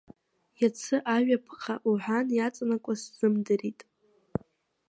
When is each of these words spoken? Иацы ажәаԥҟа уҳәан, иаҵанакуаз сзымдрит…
Иацы 0.61 0.95
ажәаԥҟа 1.15 1.75
уҳәан, 1.89 2.27
иаҵанакуаз 2.37 2.99
сзымдрит… 3.05 3.79